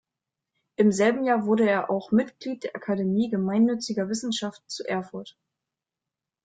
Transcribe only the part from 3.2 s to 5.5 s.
gemeinnütziger Wissenschaften zu Erfurt.